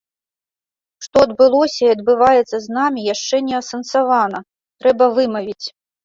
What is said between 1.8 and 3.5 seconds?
і адбываецца з намі яшчэ